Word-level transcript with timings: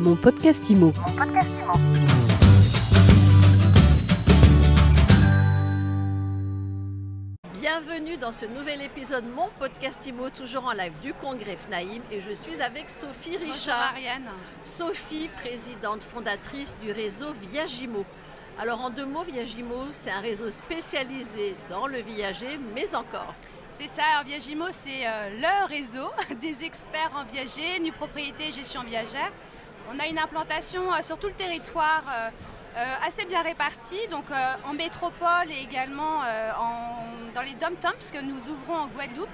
Mon 0.00 0.16
podcast 0.16 0.70
IMO. 0.70 0.94
Bienvenue 7.52 8.16
dans 8.16 8.32
ce 8.32 8.46
nouvel 8.46 8.80
épisode 8.80 9.24
Mon 9.26 9.50
podcast 9.58 10.06
IMO, 10.06 10.30
toujours 10.30 10.64
en 10.64 10.72
live 10.72 10.94
du 11.02 11.12
congrès 11.12 11.58
FNAIM. 11.58 12.00
Et 12.10 12.22
je 12.22 12.30
suis 12.32 12.62
avec 12.62 12.88
Sophie 12.88 13.36
Bonjour 13.38 13.52
Richard. 13.52 13.92
Ariane. 13.92 14.30
Sophie, 14.64 15.28
présidente 15.36 16.02
fondatrice 16.02 16.78
du 16.82 16.92
réseau 16.92 17.34
Viagimo. 17.52 18.06
Alors 18.58 18.80
en 18.80 18.88
deux 18.88 19.04
mots, 19.04 19.24
Viagimo, 19.24 19.84
c'est 19.92 20.10
un 20.10 20.20
réseau 20.20 20.50
spécialisé 20.50 21.54
dans 21.68 21.86
le 21.86 21.98
viager, 22.00 22.58
mais 22.74 22.94
encore. 22.94 23.34
C'est 23.70 23.88
ça, 23.88 24.04
alors 24.14 24.24
Viagimo, 24.24 24.64
c'est 24.70 25.06
euh, 25.06 25.28
le 25.36 25.66
réseau 25.68 26.08
des 26.40 26.64
experts 26.64 27.12
en 27.14 27.24
viager, 27.30 27.78
nue 27.80 27.92
propriété 27.92 28.48
et 28.48 28.50
gestion 28.50 28.82
viagère. 28.82 29.30
On 29.88 29.98
a 29.98 30.06
une 30.06 30.18
implantation 30.18 30.92
euh, 30.92 31.02
sur 31.02 31.18
tout 31.18 31.28
le 31.28 31.32
territoire 31.34 32.02
euh, 32.08 32.30
euh, 32.76 32.94
assez 33.06 33.24
bien 33.24 33.42
répartie, 33.42 34.06
donc 34.10 34.26
en 34.64 34.72
métropole 34.74 35.50
et 35.50 35.60
également 35.60 36.20
en- 36.58 37.34
dans 37.34 37.42
les 37.42 37.54
dom-toms, 37.54 37.94
puisque 37.98 38.22
nous 38.22 38.38
ouvrons 38.50 38.76
en 38.82 38.86
Guadeloupe. 38.86 39.28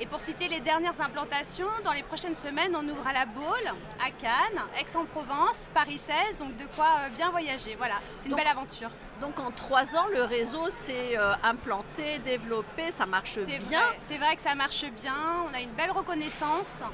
Et 0.00 0.06
pour 0.06 0.20
citer 0.20 0.46
les 0.48 0.60
dernières 0.60 1.00
implantations, 1.00 1.66
dans 1.82 1.92
les 1.92 2.04
prochaines 2.04 2.36
semaines, 2.36 2.76
on 2.76 2.86
ouvre 2.88 3.04
à 3.06 3.12
La 3.12 3.26
Baule, 3.26 3.66
à 4.00 4.10
Cannes, 4.12 4.62
Aix-en-Provence, 4.80 5.70
Paris 5.74 5.98
16, 5.98 6.38
donc 6.38 6.56
de 6.56 6.66
quoi 6.76 6.86
euh, 7.00 7.08
bien 7.16 7.30
voyager. 7.30 7.74
Voilà, 7.76 7.94
c'est 8.18 8.26
une 8.26 8.30
Donc- 8.30 8.38
belle 8.38 8.48
aventure. 8.48 8.90
Donc 9.20 9.40
en 9.40 9.50
trois 9.50 9.96
ans, 9.96 10.06
le 10.12 10.22
réseau 10.22 10.70
s'est 10.70 11.18
euh, 11.18 11.34
implanté, 11.42 12.20
développé, 12.20 12.92
ça 12.92 13.06
marche 13.06 13.40
C'est 13.44 13.58
bien. 13.58 13.82
c'est 13.98 14.18
vrai 14.18 14.36
que 14.36 14.42
ça 14.42 14.54
marche 14.54 14.84
bien, 15.02 15.16
on 15.50 15.52
a 15.52 15.60
une 15.60 15.72
belle 15.72 15.90
reconnaissance. 15.90 16.84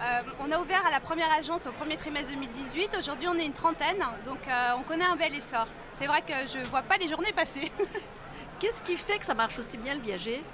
Euh, 0.00 0.20
on 0.38 0.52
a 0.52 0.58
ouvert 0.60 0.86
à 0.86 0.90
la 0.90 1.00
première 1.00 1.32
agence 1.32 1.66
au 1.66 1.72
premier 1.72 1.96
trimestre 1.96 2.32
2018, 2.34 2.94
aujourd'hui 2.96 3.26
on 3.26 3.34
est 3.34 3.46
une 3.46 3.52
trentaine, 3.52 3.98
donc 4.24 4.46
euh, 4.46 4.70
on 4.78 4.82
connaît 4.82 5.04
un 5.04 5.16
bel 5.16 5.34
essor. 5.34 5.66
C'est 5.98 6.06
vrai 6.06 6.22
que 6.22 6.32
je 6.52 6.58
ne 6.58 6.64
vois 6.66 6.82
pas 6.82 6.96
les 6.98 7.08
journées 7.08 7.32
passer. 7.32 7.72
Qu'est-ce 8.60 8.82
qui 8.82 8.96
fait 8.96 9.18
que 9.18 9.26
ça 9.26 9.34
marche 9.34 9.58
aussi 9.58 9.76
bien 9.76 9.94
le 9.94 10.00
viager? 10.00 10.44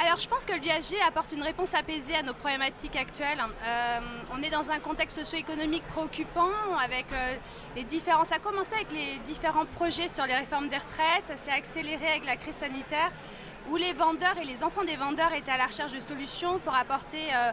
Alors 0.00 0.18
je 0.18 0.28
pense 0.28 0.44
que 0.44 0.52
le 0.52 0.60
viager 0.60 1.00
apporte 1.06 1.32
une 1.32 1.42
réponse 1.42 1.72
apaisée 1.72 2.16
à 2.16 2.22
nos 2.22 2.34
problématiques 2.34 2.96
actuelles. 2.96 3.38
Euh, 3.64 4.00
on 4.32 4.42
est 4.42 4.50
dans 4.50 4.70
un 4.70 4.80
contexte 4.80 5.18
socio-économique 5.18 5.84
préoccupant 5.86 6.50
avec 6.84 7.06
euh, 7.12 7.36
les 7.76 7.84
différents... 7.84 8.24
Ça 8.24 8.36
a 8.36 8.38
commencé 8.40 8.74
avec 8.74 8.90
les 8.90 9.18
différents 9.24 9.66
projets 9.66 10.08
sur 10.08 10.26
les 10.26 10.34
réformes 10.34 10.68
des 10.68 10.78
retraites, 10.78 11.26
ça 11.26 11.36
s'est 11.36 11.52
accéléré 11.52 12.08
avec 12.08 12.26
la 12.26 12.36
crise 12.36 12.56
sanitaire 12.56 13.10
où 13.70 13.76
les 13.76 13.92
vendeurs 13.92 14.36
et 14.42 14.44
les 14.44 14.62
enfants 14.62 14.84
des 14.84 14.96
vendeurs 14.96 15.32
étaient 15.32 15.52
à 15.52 15.56
la 15.56 15.66
recherche 15.66 15.92
de 15.92 16.00
solutions 16.00 16.58
pour 16.58 16.74
apporter 16.74 17.34
euh, 17.34 17.52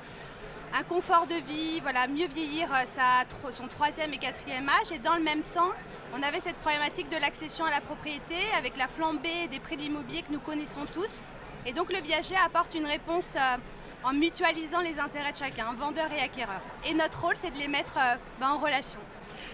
un 0.74 0.84
confort 0.84 1.28
de 1.28 1.36
vie, 1.36 1.80
voilà, 1.82 2.08
mieux 2.08 2.28
vieillir 2.28 2.74
euh, 2.74 2.86
sa 2.86 3.26
son 3.52 3.68
troisième 3.68 4.14
et 4.14 4.18
quatrième 4.18 4.68
âge. 4.70 4.92
Et 4.94 5.00
dans 5.00 5.16
le 5.16 5.24
même 5.24 5.42
temps, 5.54 5.72
on 6.14 6.24
avait 6.24 6.40
cette 6.40 6.56
problématique 6.58 7.10
de 7.10 7.18
l'accession 7.18 7.66
à 7.66 7.70
la 7.70 7.82
propriété 7.82 8.36
avec 8.58 8.78
la 8.78 8.88
flambée 8.88 9.48
des 9.50 9.60
prix 9.60 9.78
de 9.78 9.82
l'immobilier 9.82 10.22
que 10.22 10.32
nous 10.32 10.40
connaissons 10.40 10.86
tous. 10.94 11.32
Et 11.66 11.74
donc 11.74 11.92
le 11.92 12.00
viager 12.00 12.36
apporte 12.44 12.74
une 12.76 12.86
réponse 12.86 13.36
euh, 13.36 13.58
en 14.04 14.14
mutualisant 14.14 14.82
les 14.82 15.00
intérêts 15.00 15.32
de 15.32 15.38
chacun, 15.38 15.74
vendeur 15.74 16.12
et 16.12 16.22
acquéreur. 16.22 16.62
Et 16.88 16.94
notre 16.94 17.22
rôle, 17.22 17.36
c'est 17.36 17.52
de 17.52 17.58
les 17.58 17.68
mettre 17.68 17.98
euh, 17.98 18.16
ben, 18.40 18.50
en 18.50 18.58
relation. 18.58 19.00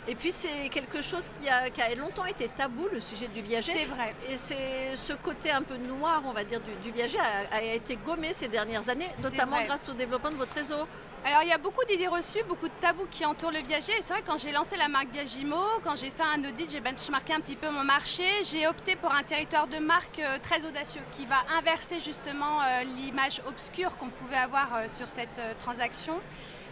Et 0.08 0.16
puis 0.16 0.32
c'est 0.32 0.70
quelque 0.70 1.02
chose 1.02 1.30
qui 1.40 1.50
a, 1.50 1.70
qui 1.70 1.82
a 1.82 1.94
longtemps 1.96 2.26
été 2.26 2.48
tabou, 2.50 2.88
le 2.92 3.00
sujet 3.00 3.28
du 3.28 3.42
viager. 3.42 3.74
C'est 3.74 3.86
vrai. 3.86 4.16
Et 4.30 4.38
c'est 4.38 4.96
ce 4.96 5.14
côté 5.14 5.52
un 5.52 5.64
peu 5.64 5.78
noir, 5.78 6.22
on 6.26 6.32
va 6.32 6.44
dire, 6.44 6.60
du, 6.62 6.76
du 6.84 6.92
viager 6.92 7.20
a, 7.20 7.56
a 7.56 7.62
été 7.62 7.96
gommé 7.98 8.34
ces 8.34 8.48
dernières 8.48 8.88
années, 8.90 9.10
notamment 9.22 9.64
grâce 9.64 9.90
au 9.90 9.94
développement 9.94 10.32
de 10.32 10.36
votre 10.36 10.54
réseau. 10.54 10.88
Alors 11.26 11.42
il 11.42 11.50
y 11.50 11.52
a 11.52 11.58
beaucoup 11.58 11.84
d'idées 11.84 12.08
reçues, 12.08 12.44
beaucoup 12.48 12.68
de 12.68 12.74
tabous 12.80 13.08
qui 13.10 13.26
entourent 13.26 13.52
le 13.52 13.60
viager. 13.60 13.92
Et 13.98 14.02
c'est 14.02 14.14
vrai 14.14 14.22
que 14.22 14.28
quand 14.28 14.38
j'ai 14.38 14.52
lancé 14.52 14.78
la 14.78 14.88
marque 14.88 15.10
Viagimo, 15.12 15.58
quand 15.84 15.96
j'ai 15.96 16.10
fait 16.10 16.24
un 16.24 16.42
audit, 16.48 16.70
j'ai 16.72 16.80
benchmarké 16.80 17.34
un 17.34 17.42
petit 17.42 17.56
peu 17.56 17.70
mon 17.70 17.84
marché, 17.84 18.24
j'ai 18.44 18.68
opté 18.68 18.96
pour 18.96 19.12
un 19.12 19.24
territoire 19.24 19.68
de 19.68 19.78
marque 19.78 20.20
euh, 20.20 20.38
très 20.42 20.64
audacieux 20.66 21.02
qui 21.12 21.26
va 21.26 21.38
inverser 21.58 22.00
justement 22.00 22.62
euh, 22.62 22.84
l'image 22.84 23.42
obscure 23.48 23.98
qu'on 23.98 24.10
pouvait 24.10 24.38
avoir 24.38 24.74
euh, 24.76 24.88
sur 24.88 25.10
cette 25.10 25.42
transaction. 25.60 26.22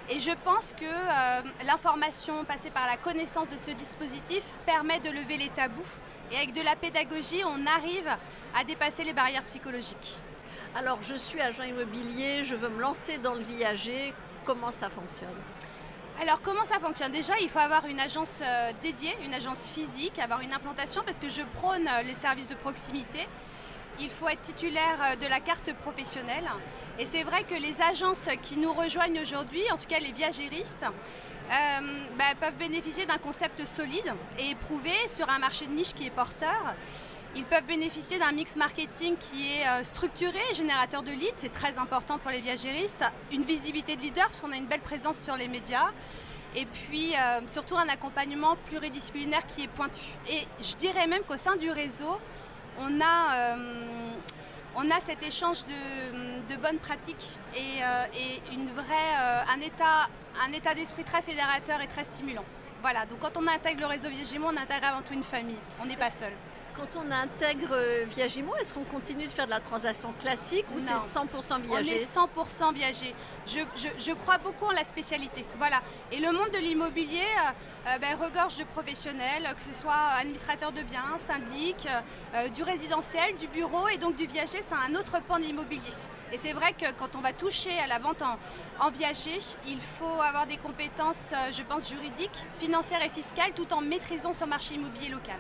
Et 0.08 0.20
je 0.20 0.32
pense 0.44 0.72
que 0.74 0.86
euh, 0.86 1.42
l'information 1.64 2.46
passée 2.46 2.70
par 2.70 2.86
la 2.86 2.96
connaissance 2.96 3.50
de 3.50 3.58
ce 3.58 3.72
dispositif 3.72 4.44
permet 4.66 5.00
de 5.00 5.10
lever 5.10 5.38
les 5.38 5.50
tabous. 5.50 5.98
Et 6.32 6.38
avec 6.38 6.54
de 6.54 6.62
la 6.62 6.76
pédagogie, 6.76 7.42
on 7.44 7.66
arrive 7.66 8.08
à 8.56 8.64
dépasser 8.64 9.04
les 9.04 9.14
barrières 9.14 9.44
psychologiques. 9.46 10.20
Alors 10.76 11.02
je 11.02 11.16
suis 11.16 11.42
agent 11.42 11.64
immobilier, 11.64 12.44
je 12.44 12.54
veux 12.54 12.70
me 12.70 12.82
lancer 12.82 13.18
dans 13.18 13.34
le 13.34 13.42
viager, 13.42 14.14
comment 14.46 14.72
ça 14.72 14.90
fonctionne? 14.90 15.30
Alors 16.22 16.40
comment 16.42 16.64
ça 16.64 16.80
fonctionne? 16.80 17.12
Déjà, 17.12 17.34
il 17.40 17.50
faut 17.50 17.60
avoir 17.60 17.86
une 17.88 18.00
agence 18.00 18.40
euh, 18.42 18.72
dédiée, 18.84 19.16
une 19.26 19.34
agence 19.34 19.72
physique, 19.72 20.20
avoir 20.20 20.42
une 20.42 20.54
implantation 20.54 21.02
parce 21.04 21.18
que 21.18 21.30
je 21.30 21.42
prône 21.56 21.88
euh, 21.88 22.04
les 22.04 22.14
services 22.14 22.48
de 22.48 22.56
proximité. 22.56 23.28
Il 24.00 24.10
faut 24.10 24.28
être 24.28 24.42
titulaire 24.42 25.00
euh, 25.02 25.16
de 25.16 25.26
la 25.28 25.40
carte 25.40 25.74
professionnelle. 25.76 26.50
Et 27.00 27.06
c'est 27.06 27.24
vrai 27.24 27.44
que 27.44 27.56
les 27.56 27.82
agences 27.82 28.28
qui 28.44 28.58
nous 28.58 28.74
rejoignent 28.74 29.22
aujourd'hui, 29.22 29.64
en 29.72 29.78
tout 29.78 29.88
cas 29.88 30.00
les 30.00 30.12
viagéristes, 30.12 30.84
euh, 30.84 32.06
bah, 32.18 32.26
peuvent 32.40 32.58
bénéficier 32.58 33.06
d'un 33.06 33.18
concept 33.18 33.66
solide 33.66 34.14
et 34.38 34.52
éprouvé 34.52 34.92
sur 35.08 35.30
un 35.30 35.40
marché 35.40 35.66
de 35.66 35.72
niche 35.72 35.94
qui 35.94 36.06
est 36.06 36.10
porteur. 36.12 36.76
Ils 37.38 37.46
peuvent 37.46 37.66
bénéficier 37.66 38.18
d'un 38.18 38.32
mix 38.32 38.56
marketing 38.56 39.16
qui 39.18 39.52
est 39.52 39.68
euh, 39.68 39.84
structuré, 39.84 40.40
générateur 40.54 41.04
de 41.04 41.12
leads, 41.12 41.34
c'est 41.36 41.54
très 41.54 41.78
important 41.78 42.18
pour 42.18 42.32
les 42.32 42.42
viagéristes. 42.42 43.04
Une 43.32 43.44
visibilité 43.44 43.96
de 43.96 44.02
leader, 44.02 44.28
parce 44.28 44.42
qu'on 44.42 44.52
a 44.52 44.58
une 44.58 44.68
belle 44.68 44.82
présence 44.82 45.20
sur 45.20 45.38
les 45.38 45.48
médias. 45.48 45.92
Et 46.58 46.66
puis 46.66 47.14
surtout 47.50 47.76
un 47.76 47.90
accompagnement 47.90 48.56
pluridisciplinaire 48.68 49.46
qui 49.46 49.64
est 49.64 49.68
pointu. 49.68 50.00
Et 50.30 50.48
je 50.62 50.78
dirais 50.78 51.06
même 51.06 51.22
qu'au 51.24 51.36
sein 51.36 51.58
du 51.58 51.70
réseau, 51.70 52.18
on 52.80 53.02
a, 53.02 53.36
euh, 53.36 53.56
on 54.76 54.90
a 54.92 55.00
cet 55.00 55.24
échange 55.24 55.64
de, 55.66 56.56
bonnes 56.58 56.80
pratiques 56.80 57.38
et, 57.56 57.84
euh, 57.84 58.06
euh, 58.14 59.42
un 59.50 60.52
état, 60.52 60.74
d'esprit 60.74 61.04
très 61.04 61.22
fédérateur 61.22 61.82
et 61.82 61.88
très 61.88 62.04
stimulant. 62.04 62.46
Voilà, 62.82 63.06
donc 63.06 63.20
quand 63.20 63.38
on 63.38 63.48
intègre 63.48 63.82
le 63.82 63.88
réseau 63.88 64.10
Viagimo, 64.10 64.48
on 64.48 64.58
intègre 64.58 64.86
avant 64.88 65.02
tout 65.02 65.14
une 65.14 65.24
famille. 65.24 65.60
On 65.82 65.86
n'est 65.86 65.98
pas 65.98 66.12
seul. 66.12 66.32
Quand 66.78 67.00
on 67.00 67.10
intègre 67.12 67.70
euh, 67.72 68.04
Viagimo, 68.08 68.54
est-ce 68.58 68.74
qu'on 68.74 68.84
continue 68.84 69.28
de 69.28 69.32
faire 69.32 69.46
de 69.46 69.52
la 69.52 69.62
transaction 69.62 70.12
classique 70.20 70.66
ou 70.76 70.80
c'est 70.80 70.94
100% 70.96 71.54
On 71.54 71.60
viager 71.60 71.96
est 71.96 72.16
100% 72.16 72.74
viager. 72.74 73.16
Je, 73.46 73.60
je- 73.78 73.88
je 73.98 74.12
crois 74.12 74.38
beaucoup 74.40 74.66
en 74.66 74.72
la 74.72 74.84
spécialité. 74.84 75.46
Voilà. 75.58 75.82
Et 76.12 76.20
le 76.20 76.32
monde 76.34 76.50
de 76.52 76.58
l'immobilier 76.58 77.22
euh, 77.22 77.90
euh, 77.92 77.98
ben, 78.00 78.18
regorge 78.18 78.58
de 78.58 78.66
professionnels, 78.66 79.48
que 79.56 79.62
ce 79.62 79.74
soit 79.74 79.94
administrateur 80.20 80.74
de 80.74 80.82
biens, 80.82 81.18
syndic, 81.18 81.88
euh, 82.36 82.50
du 82.50 82.64
résidentiel, 82.64 83.38
du 83.38 83.48
bureau 83.48 83.88
et 83.88 83.98
donc 83.98 84.18
du 84.18 84.26
viager, 84.26 84.60
c'est 84.62 84.76
un 84.76 84.96
autre 84.96 85.22
pan 85.24 85.38
de 85.38 85.44
l'immobilier. 85.44 85.82
Et 86.34 86.38
c'est 86.38 86.54
vrai 86.54 86.74
que 86.74 86.92
quand 87.00 87.16
on 87.16 87.22
va 87.22 87.32
toucher 87.32 87.78
à 87.80 87.88
la 87.88 88.00
vente 88.00 88.22
en, 88.22 88.38
en 88.86 88.92
viager, 88.92 89.38
il 89.66 89.82
faut 89.82 90.22
avoir 90.22 90.46
des 90.46 90.58
compétences, 90.58 91.30
je 91.52 91.62
pense, 91.62 91.90
juridiques, 91.90 92.46
financières 92.60 93.02
et 93.04 93.10
fiscales, 93.10 93.54
tout 93.56 93.72
en 93.72 93.80
maîtrisant 93.82 94.34
son 94.34 94.48
marché 94.48 94.74
immobilier 94.76 95.10
local. 95.10 95.38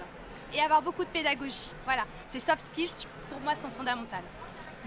Et 0.55 0.61
avoir 0.61 0.81
beaucoup 0.81 1.03
de 1.03 1.09
pédagogie. 1.09 1.73
Voilà. 1.85 2.03
Ces 2.29 2.39
soft 2.39 2.59
skills, 2.61 3.07
pour 3.29 3.39
moi, 3.41 3.55
sont 3.55 3.69
fondamentales. 3.69 4.23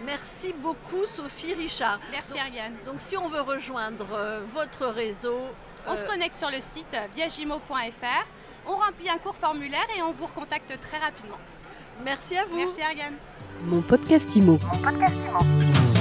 Merci 0.05 0.53
beaucoup 0.53 1.05
Sophie 1.05 1.55
Richard. 1.55 1.99
Merci 2.13 2.33
Donc- 2.35 2.41
Ariane. 2.41 2.75
Donc 2.87 2.95
si 2.99 3.17
on 3.17 3.29
veut 3.29 3.41
rejoindre 3.41 4.07
euh, 4.13 4.41
votre 4.55 4.87
réseau, 4.87 5.39
On 5.87 5.93
euh, 5.93 5.97
se 5.97 6.05
connecte 6.05 6.35
sur 6.35 6.51
le 6.51 6.61
site 6.61 6.97
viagimo.fr, 7.15 8.27
on 8.67 8.77
remplit 8.77 9.11
un 9.11 9.19
court 9.19 9.35
formulaire 9.35 9.87
et 9.97 10.03
on 10.03 10.13
vous 10.13 10.27
recontacte 10.27 10.73
très 10.81 10.99
rapidement. 10.99 11.39
merci 12.05 12.37
à 12.37 12.45
vous. 12.45 12.57
Merci 12.57 12.81
Ariane. 12.81 13.17
Mon 13.65 13.81
podcast 13.81 14.37
IMO. 14.37 14.59
Mon 14.63 14.79
podcast 14.83 15.17
IMO. 15.27 15.98